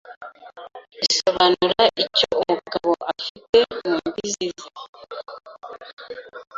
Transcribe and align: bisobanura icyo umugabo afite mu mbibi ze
bisobanura 0.99 1.79
icyo 2.03 2.29
umugabo 2.41 2.91
afite 3.13 3.57
mu 3.75 3.91
mbibi 4.07 4.47
ze 4.59 4.67